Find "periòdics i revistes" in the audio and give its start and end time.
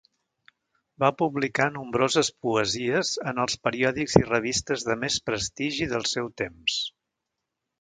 3.67-4.87